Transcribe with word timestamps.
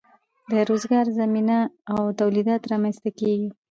د 0.51 0.53
روزګار 0.69 1.05
زمینه 1.19 1.57
او 1.93 2.01
تولیدات 2.19 2.61
رامینځ 2.71 2.97
ته 3.03 3.09
کیږي. 3.19 3.49